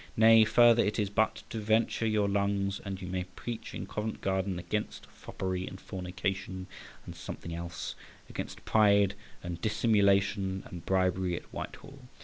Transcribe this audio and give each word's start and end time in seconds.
Nay, 0.17 0.45
further, 0.45 0.83
it 0.83 0.97
is 0.97 1.11
but 1.11 1.43
to 1.51 1.59
venture 1.59 2.07
your 2.07 2.27
lungs, 2.27 2.81
and 2.83 2.99
you 2.99 3.07
may 3.07 3.25
preach 3.25 3.75
in 3.75 3.85
Covent 3.85 4.19
Garden 4.19 4.57
against 4.57 5.05
foppery 5.05 5.67
and 5.67 5.79
fornication, 5.79 6.65
and 7.05 7.15
something 7.15 7.53
else; 7.53 7.93
against 8.27 8.65
pride, 8.65 9.13
and 9.43 9.61
dissimulation, 9.61 10.63
and 10.65 10.83
bribery 10.87 11.35
at 11.35 11.53
Whitehall. 11.53 12.07